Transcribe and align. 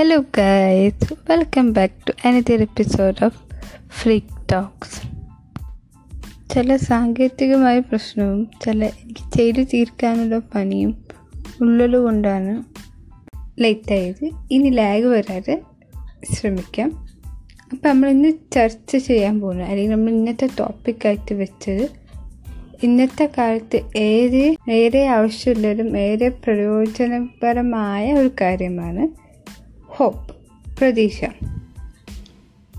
Hello, 0.00 0.22
guys 0.36 1.12
welcome 1.30 1.72
back 1.72 1.92
to 2.08 2.28
another 2.28 2.60
episode 2.60 3.24
of 3.24 3.38
freak 4.00 4.46
talks 4.52 5.00
ചില 6.54 6.76
സാങ്കേതികമായ 6.76 7.78
പ്രശ്നവും 7.78 8.48
ചില 8.64 8.84
എനിക്ക് 8.84 9.36
ചെയ്തു 9.36 9.62
തീർക്കാനുള്ള 9.62 10.38
പണിയും 10.38 11.04
ഉള്ളത് 11.60 11.96
കൊണ്ടാണ് 11.96 12.64
ലേറ്റായത്. 13.62 14.30
ഇനി 14.50 14.68
ലാഗ് 14.68 15.04
വരാതെ 15.04 15.62
ശ്രമിക്കാം. 16.32 17.08
അപ്പം 17.72 17.90
നമ്മൾ 17.90 18.08
ഇന്ന് 18.08 18.32
ചർച്ച 18.52 18.96
ചെയ്യാൻ 18.96 19.40
പോകുന്നത് 19.40 19.68
അല്ലെങ്കിൽ 19.68 19.90
നമ്മൾ 19.90 20.10
ഇന്നത്തെ 20.10 20.48
ടോപ്പിക്കായിട്ട് 20.60 21.34
വെച്ചത് 21.34 21.88
ഇന്നത്തെ 22.82 23.30
കാലത്ത് 23.38 23.80
ഏറെ 23.96 24.56
ഏറെ 24.70 25.06
ആവശ്യമുള്ളതും 25.06 25.98
ഏറെ 25.98 26.28
പ്രയോജനപരമായ 26.28 28.12
ഒരു 28.12 28.30
കാര്യമാണ് 28.40 29.25
ഹോപ്പ് 29.96 30.36
പ്രതീക്ഷ. 30.78 31.24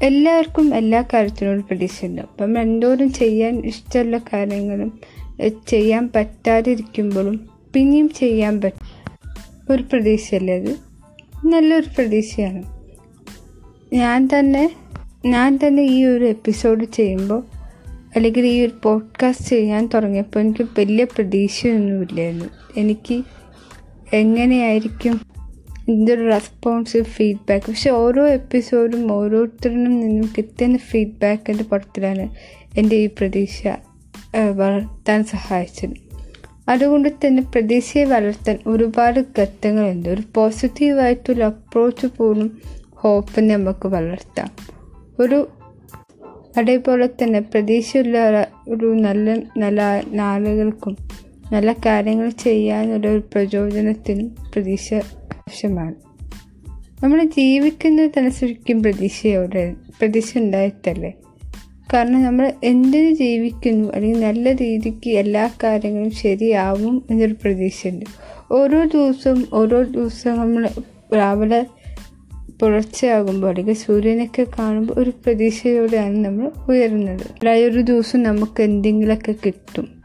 എല്ലാവർക്കും 0.04 0.76
എല്ലാ 0.76 1.04
കാര്യത്തിനോടും 1.14 1.64
പ്രതീക്ഷയുണ്ട് 1.64 2.22
അപ്പം 2.22 2.62
എന്തോരം 2.62 3.14
ചെയ്യാൻ 3.14 3.66
ഇഷ്ടമുള്ള 3.66 4.18
കാര്യങ്ങളും 4.18 5.00
ചെയ്യാൻ 5.68 6.10
പറ്റാതിരിക്കുമ്പോഴും 6.16 7.50
പിന്നെയും 7.74 8.10
ചെയ്യാൻ 8.10 8.62
പറ്റും 8.62 8.88
ഒരു 9.74 9.84
പ്രതീക്ഷയല്ലേ 9.84 10.60
അത്? 10.60 10.76
നല്ലൊരു 11.46 11.86
പ്രതീക്ഷയാണ്. 11.98 12.64
ഞാൻ 13.94 14.30
തന്നെ 14.40 14.76
ഞാൻ 15.26 15.60
തന്നെ 15.68 15.84
ഈ 15.84 16.06
ഒരു 16.06 16.26
എപ്പിസോഡ് 16.26 16.86
ചെയ്യുമ്പോൾ 16.86 17.44
അല്ലെങ്കിൽ 18.16 18.46
ഈ 18.46 18.62
ഒരു 18.62 18.72
പോഡ്കാസ്റ്റ് 18.84 19.46
ചെയ്യാൻ 19.46 19.90
തുടങ്ങിയപ്പോൾ 19.94 20.40
എനിക്ക് 20.40 20.64
വലിയ 20.64 21.04
പ്രതീക്ഷയൊന്നുമില്ലായിരുന്നു. 21.04 22.46
എനിക്ക് 22.78 23.24
എങ്ങനെയായിരിക്കും 24.14 25.37
ഇതിന്റെ 25.88 26.14
ഒരു 26.14 26.30
റെസ്പോൺസ് 26.32 27.02
ഫീഡ്ബാക്ക് 27.02 27.66
പക്ഷെ 27.66 27.90
ഓരോ 27.90 28.28
എപ്പിസോഡും 28.28 29.14
ഓരോരുത്തരിലും 29.14 30.00
നിന്നും 30.00 30.30
കിട്ടുന്ന 30.38 30.78
ഫീഡ്ബാക്കിന്റെ 30.78 31.64
പുറത്തിലാണ് 31.64 32.36
എന്റെ 32.78 32.96
ഈ 32.96 33.08
പ്രതീക്ഷ 33.08 33.68
വളർത്താൻ 34.56 35.24
സഹായിച്ചത്. 35.24 35.90
അതുകൊണ്ട് 36.70 37.10
തന്നെ 37.10 37.44
പ്രതീക്ഷയെ 37.44 38.04
വളർത്താൻ 38.04 38.58
ഒരുപാട് 38.68 39.26
ഘട്ടങ്ങളുണ്ട്. 39.40 40.10
ഒരു 40.10 40.24
പോസിറ്റീവായിട്ടുള്ള 40.36 41.44
അപ്രോച്ച് 41.44 42.08
പോലും 42.18 42.62
ഹോപ്പ് 42.94 43.42
നമുക്ക് 43.42 43.88
വളർത്താം. 43.88 44.50
ഒരു 45.20 45.48
അതേപോലെ 46.58 47.08
തന്നെ 47.08 47.40
പ്രതീക്ഷയുള്ള 47.40 48.48
ഒരു 48.68 48.86
നല്ല 48.86 49.36
നല്ല 49.58 50.04
നാളുകൾക്കും 50.08 50.98
നല്ല 51.52 51.74
കാര്യങ്ങൾ 51.74 52.30
ചെയ്യാനുള്ള 52.30 53.08
ഒരു 53.08 53.24
പ്രചോദനത്തിനും 53.34 54.36
പ്രതീക്ഷ 54.54 54.94
ആവശ്യമാണ് 55.48 55.96
നമ്മൾ 57.04 57.24
ജീവിക്കുന്നത് 57.24 58.10
തന്നെ 58.18 58.32
ശരിക്കും 58.32 58.84
പ്രതീക്ഷയോടെ 58.84 59.74
പ്രതീക്ഷ 60.00 60.38
ഉണ്ടായിട്ടല്ലേ? 60.38 61.14
കാരണം 61.94 62.24
നമ്മൾ 62.24 62.54
എന്തിനു 62.64 63.14
ജീവിക്കുന്നു? 63.14 63.90
അല്ലെങ്കിൽ 63.94 64.20
നല്ല 64.20 64.52
രീതിക്ക് 64.54 65.10
എല്ലാ 65.10 65.50
കാര്യങ്ങളും 65.64 66.12
ശരിയാവും 66.12 67.06
എന്നൊരു 67.10 67.34
പ്രതീക്ഷയുണ്ട്. 67.34 68.06
ഓരോ 68.52 68.84
ദിവസവും 68.84 69.48
ഓരോ 69.54 69.84
ദിവസവും 69.84 70.38
നമ്മൾ 70.38 70.70
രാവിലെ 71.16 71.66
പുലർച്ചയാകുമ്പോൾ 72.62 73.48
അല്ലെങ്കിൽ 73.48 73.74
സൂര്യനൊക്കെ 73.74 74.46
കാണുമ്പോൾ 74.60 74.94
ഒരു 74.98 75.10
പ്രതീക്ഷയോടെയാണ് 75.10 76.26
നമ്മൾ 76.26 76.52
ഉയരുന്നത്. 76.70 77.48
ഒരു 77.48 77.82
ദിവസം 77.82 78.24
നമുക്ക് 78.24 78.64
എന്തെങ്കിലുമൊക്കെ 78.64 79.36
കിട്ടും. 79.46 79.97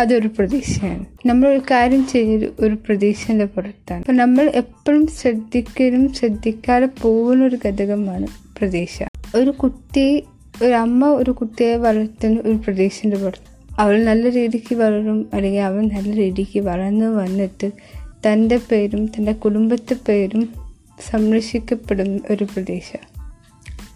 അതൊരു 0.00 0.28
പ്രതീക്ഷയാണ്. 0.28 1.04
നമ്മൾ 1.26 1.48
ഒരു 1.48 1.60
കാര്യം 1.70 2.06
ചെയ്യുന്നത് 2.06 2.50
ഒരു 2.60 2.74
പ്രതീക്ഷന്റെ 2.74 3.44
പുറത്താണ്. 3.44 4.00
അപ്പം 4.00 4.16
നമ്മൾ 4.16 4.52
എപ്പോഴും 4.54 5.06
ശ്രദ്ധിക്കലും 5.06 6.12
ശ്രദ്ധിക്കാതെ 6.12 6.88
പോകുന്ന 7.02 7.44
ഒരു 7.44 7.58
ഘടകമാണ് 7.66 8.26
പ്രതീക്ഷ. 8.58 9.02
ഒരു 9.36 9.50
കുട്ടി 9.50 10.24
ഒരു 10.62 10.72
അമ്മ 10.72 11.06
ഒരു 11.06 11.30
കുട്ടിയെ 11.30 11.76
വളർത്തുന്ന 11.76 12.40
ഒരു 12.40 12.56
പ്രതീക്ഷന്റെ 12.56 13.16
പുറത്ത്. 13.16 13.72
അവൾ 13.78 14.04
നല്ല 14.04 14.28
രീതിക്ക് 14.28 14.74
വളരും 14.74 15.28
അല്ലെങ്കിൽ 15.32 15.60
അവൻ 15.60 15.88
നല്ല 15.88 16.16
രീതിക്ക് 16.16 16.60
വളർന്നു 16.60 17.06
വന്നിട്ട് 17.06 17.70
തന്റെ 18.26 18.60
പേരും 18.70 19.06
തന്റെ 19.06 19.32
കുടുംബത്തെ 19.32 19.96
പേരും 20.08 20.48
സംരക്ഷിക്കപ്പെടുന്ന 21.10 22.20
ഒരു 22.30 22.44
പ്രതീക്ഷ. 22.44 22.96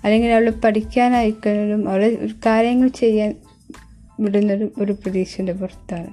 അല്ലെങ്കിൽ 0.05 0.28
അവൾ 0.28 0.53
പഠിക്കാനായിക്കഴിഞ്ഞാലും 0.65 1.89
അവളെ 1.89 2.19
കാര്യങ്ങൾ 2.47 2.89
ചെയ്യാൻ 2.89 3.34
വിടുന്നതും 4.21 4.73
ഒരു 4.79 4.93
പ്രതീക്ഷയുടെ 4.93 5.53
പുറത്താണ്. 5.53 6.07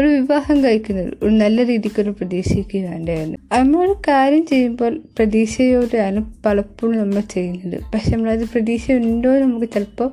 ഒരു 0.00 0.06
വിവാഹം 0.06 0.64
കഴിക്കുന്നത് 0.64 1.14
ഒരു 1.22 1.30
നല്ല 1.30 1.66
രീതിക്ക് 1.66 2.00
ഒരു 2.00 2.10
പ്രതീക്ഷയ്ക്ക് 2.10 2.78
വേണ്ടായിരുന്നു 2.78 3.38
നമ്മളൊരു 3.52 3.92
കാര്യം 4.08 4.46
ചെയ്യുമ്പോൾ 4.46 5.00
പ്രതീക്ഷയോടെയാണ് 5.16 6.32
പലപ്പോഴും 6.46 6.98
നമ്മൾ 6.98 7.20
ചെയ്യുന്നത്. 7.20 7.80
പക്ഷെ 7.94 8.16
നമ്മളത് 8.16 8.44
പ്രതീക്ഷ 8.44 8.92
ഉണ്ടോ 8.92 9.38
നമുക്ക് 9.38 9.66
ചിലപ്പോൾ 9.66 10.10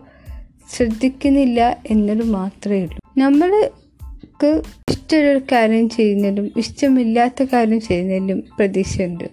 ശ്രദ്ധിക്കുന്നില്ല 0.76 1.78
എന്നത് 1.90 2.24
മാത്രമേ 2.24 2.82
ഉള്ളൂ. 2.82 3.00
നമ്മൾക്ക് 3.18 4.62
ഇഷ്ടമുള്ളൊരു 4.90 5.42
കാര്യം 5.52 5.90
ചെയ്യുന്നതിലും 5.90 6.52
ഇഷ്ടമില്ലാത്ത 6.58 7.44
കാര്യം 7.44 7.82
ചെയ്യുന്നതിലും 7.82 8.44
പ്രതീക്ഷയുണ്ട്. 8.60 9.24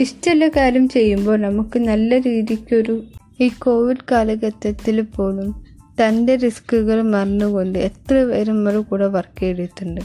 ഇഷ്ടമുള്ള 0.00 0.48
കാര്യം 0.48 0.88
ചെയ്യുമ്പോൾ 0.88 1.40
നമുക്ക് 1.40 1.78
നല്ല 1.78 2.18
രീതിക്കൊരു 2.18 3.04
ഈ 3.40 3.50
കോവിഡ് 3.58 3.96
കാലഘട്ടത്തിൽ 4.12 5.00
പോലും 5.00 5.64
തന്റെ 6.02 6.36
റിസ്ക്കുകൾ 6.36 7.02
മറന്നുകൊണ്ട് 7.02 7.78
എത്ര 7.78 8.24
പേര് 8.24 8.50
നമ്മുടെ 8.50 8.78
കൂടെ 8.78 9.06
വർക്ക് 9.06 9.40
ചെയ്തിട്ടുണ്ട്. 9.40 10.00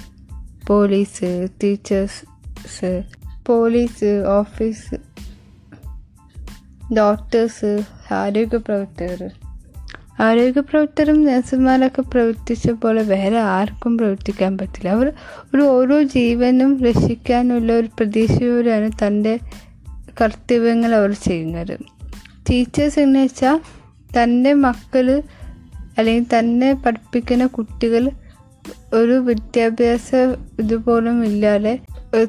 Police 0.67 1.47
teachers 1.63 3.03
police 3.45 4.23
office 4.27 4.95
doctors 6.93 7.83
ആരോഗ്യ 8.13 8.57
പ്രവർത്തകർ. 8.57 9.31
ആരോഗ്യ 10.19 10.59
പ്രവർത്തകരും 10.59 11.25
നഴ്സുമാരൊക്കെ 11.25 12.01
പ്രവർത്തിച്ച 12.01 12.69
പോലെ 12.69 13.03
വേറെ 13.03 13.39
ആർക്കും 13.39 13.97
പ്രവർത്തിക്കാൻ 13.97 14.57
പറ്റില്ല. 14.57 14.89
അവർ 14.89 15.13
ഒരു 15.55 15.61
ഓരോ 15.61 16.01
ജീവനും 16.03 16.83
രക്ഷിക്കാനുള്ള 16.83 17.73
ഒരു 17.73 17.87
പ്രതീക്ഷയോടെയാണ് 17.87 18.91
തന്റെ 19.07 19.39
കർത്തവ്യങ്ങൾ 20.21 20.95
അവർ 20.95 21.11
ചെയ്യുന്നത്. 21.11 21.79
ടീച്ചേഴ്സ് 22.49 22.99
എന്ന് 22.99 23.19
വെച്ചാൽ 23.19 23.59
തന്റെ 24.23 24.53
മക്കൾ 24.53 25.21
അല്ലെങ്കിൽ 25.97 26.39
തന്നെ 26.39 26.73
പഠിപ്പിക്കുന്ന 26.73 27.45
കുട്ടികൾ 27.45 28.03
ഒരു 28.93 29.11
വിദ്യാഭ്യാസ 29.11 30.09
ഇതുപോലും 30.59 31.25
ഇല്ലാതെ 31.25 31.73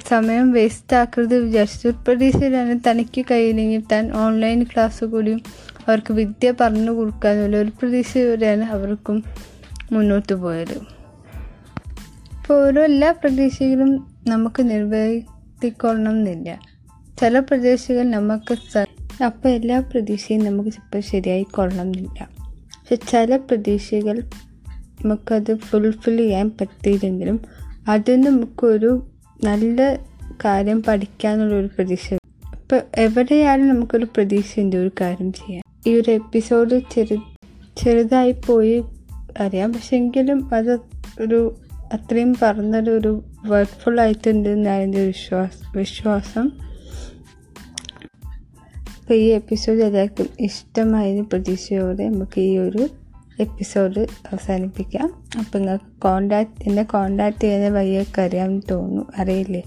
സമയം 0.09 0.53
വേസ്റ്റ് 0.53 0.97
ആക്കരുത് 0.97 1.35
വിചാരിച്ചു 1.45 1.89
പ്രതീക്ഷയിലാണ് 1.89 2.81
തനിക്ക് 2.89 3.25
കഴിയില്ലെങ്കിൽ 3.31 3.83
താൻ 3.93 4.13
ഓൺലൈൻ 4.13 4.65
ക്ലാസ് 4.65 5.05
കൂടിയും 5.05 5.41
അവർക്ക് 5.87 6.13
വിദ്യ 6.13 6.51
പറഞ്ഞു 6.61 6.91
കൊടുക്കാന്നുള്ള 6.91 7.57
ഒരു 7.57 7.71
പ്രതീക്ഷയോടെയാണ് 7.81 8.63
അവർക്കും 8.63 9.17
മുന്നോട്ട് 9.93 10.33
പോയത്. 10.35 10.77
ഇപ്പോൾ 12.37 12.67
ഓരോ 12.67 12.85
എല്ലാ 12.85 13.11
പ്രതീക്ഷകളും 13.13 13.91
നമുക്ക് 14.29 14.71
നിർവഹിക്കൊള്ളണം 14.71 16.17
എന്നില്ല 16.19 16.59
ചില 17.21 17.39
പ്രതീക്ഷകൾ 17.41 18.03
നമുക്ക് 18.11 18.55
അപ്പോൾ 19.25 19.49
എല്ലാ 19.49 19.81
പ്രതീക്ഷയും 19.81 20.45
നമുക്ക് 20.45 20.69
ഇപ്പോൾ 20.69 21.01
ശരിയായി 21.01 21.43
കൊള്ളണം 21.51 21.81
എന്നില്ല 21.81 22.34
പക്ഷെ 22.85 23.07
ചില 23.11 23.37
പ്രതീക്ഷകൾ 23.37 24.23
നമുക്കത് 25.05 25.55
ഫുൾഫിൽ 25.55 26.17
ചെയ്യാൻ 26.17 26.51
പറ്റിയില്ലെങ്കിലും 26.61 27.41
അതിൽ 27.89 28.21
നമുക്കൊരു 28.21 29.07
നല്ല 29.45 29.95
കാര്യം 30.45 30.83
പഠിക്കാനുള്ള 30.83 31.55
ഒരു 31.55 31.67
പ്രതീക്ഷ. 31.67 32.15
ഇപ്പോൾ 32.15 32.81
എവിടെയായാലും 32.97 33.69
നമുക്കൊരു 33.69 34.05
പ്രതീക്ഷയുണ്ട് 34.05 34.77
ഒരു 34.77 34.91
കാര്യം 35.01 35.33
ചെയ്യാൻ. 35.33 35.63
ഈ 35.87 35.95
ഒരു 35.95 36.11
എപ്പിസോഡ് 36.11 36.81
ചെറു 36.93 37.17
ചെറുതായി 37.77 38.35
പോയി 38.47 38.85
അറിയാം. 39.41 39.73
പക്ഷെ 39.73 39.97
എങ്കിലും 39.97 40.55
അത് 40.55 40.73
ഒരു 41.21 41.57
അത്രയും 41.93 42.37
പറഞ്ഞൊരു 42.43 42.91
ഒരു 42.91 43.25
വർക്ക്ഫുൾ 43.47 44.01
ആയിട്ടുണ്ട് 44.01 44.49
എന്നാണ് 44.49 44.83
എന്റെ 44.83 45.07
വിശ്വാസം 45.07 45.73
വിശ്വാസം. 45.77 46.64
അപ്പോൾ 49.05 49.15
ഈ 49.15 49.25
എപ്പിസോഡ് 49.25 49.83
എല്ലാവർക്കും 49.83 50.29
ഇഷ്ടമായതിന് 50.41 51.25
പ്രതീക്ഷയോടെ 51.25 52.09
നമുക്ക് 52.09 52.41
ഈ 52.41 52.59
ഒരു 52.59 52.89
എപ്പിസോഡ് 53.41 53.99
അവസാനിപ്പിക്കാം. 54.01 55.23
അപ്പോൾ 55.39 55.59
നിങ്ങൾക്ക് 55.59 56.03
കോണ്ടാക്ട് 56.03 56.69
എന്നെ 56.69 56.83
കോണ്ടാക്ട് 56.83 57.41
ചെയ്യുന്ന 57.41 57.69
വഴിയൊക്കെ 57.69 58.23
അറിയാമെന്ന് 58.23 58.63
തോന്നുന്നു. 58.71 59.05
അറിയില്ലേ? 59.19 59.63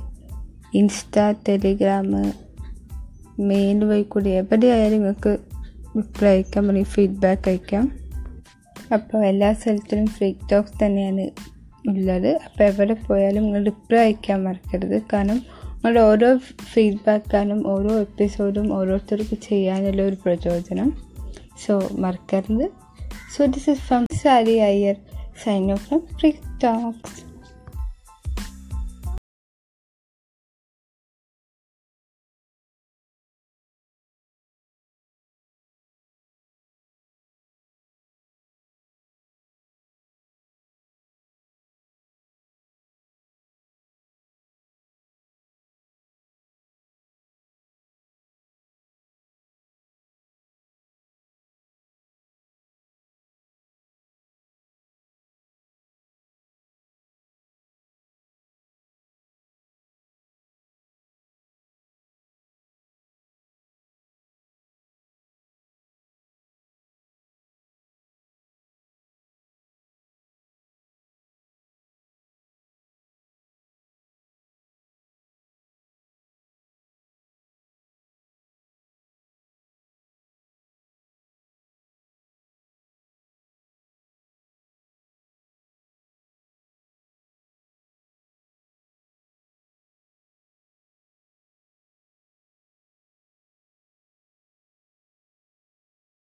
ഇൻസ്റ്റ 0.73 1.19
ടെലിഗ്രാം 1.49 2.33
മെയിൽ 3.39 3.83
വഴി 3.83 4.03
കൂടി 4.03 4.29
എവിടെയായാലും 4.29 4.97
നിങ്ങൾക്ക് 4.97 5.37
റിപ്ലൈ 5.97 6.31
അയക്കാം 6.31 6.67
അല്ലെങ്കിൽ 6.67 6.91
ഫീഡ്ബാക്ക് 6.91 7.49
അയക്കാം. 7.49 7.91
അപ്പോൾ 8.93 9.25
എല്ലാ 9.25 9.53
സ്ഥലത്തിലും 9.53 10.07
ഫ്രീ 10.07 10.33
ടോക്സ് 10.51 10.85
തന്നെയാണ് 10.85 11.29
ഉള്ളത്. 11.89 12.27
അപ്പോൾ 12.27 12.63
എവിടെ 12.63 12.93
പോയാലും 12.93 13.43
നിങ്ങൾ 13.43 13.65
റിപ്ലൈ 13.65 13.99
അയക്കാൻ 13.99 14.43
മറക്കരുത്. 14.43 15.01
കാരണം 15.13 15.41
നിങ്ങളുടെ 15.77 15.99
ഓരോ 15.99 16.37
ഫീഡ്ബാക്കാനും 16.73 17.67
ഓരോ 17.67 17.99
എപ്പിസോഡും 17.99 18.73
ഓരോരുത്തർക്ക് 18.73 19.37
ചെയ്യാനുള്ള 19.41 20.01
ഒരു 20.01 20.15
പ്രചോദനം. 20.25 20.93
സോ 21.65 21.89
മറക്കരുത്. 21.91 22.69
So 23.37 23.45
this 23.45 23.69
is 23.69 23.79
from 23.79 24.05
Sari 24.23 24.57
Iyer 24.57 24.95
sign 25.43 25.71
off 25.71 25.87
from 25.87 26.01
free 26.19 26.31
talks 26.63 27.26